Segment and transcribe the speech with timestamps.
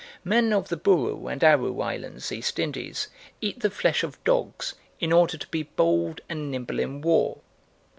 [0.23, 3.07] Men of the Buru and Aru Islands, East Indies,
[3.39, 7.41] eat the flesh of dogs in order to be bold and nimble in war.